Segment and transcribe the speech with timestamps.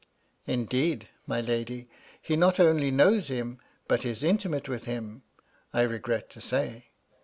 [0.47, 1.87] "Indeed, my lady,
[2.19, 5.21] he not only knows him, but is intimate with him,
[5.73, 6.87] I regret to say.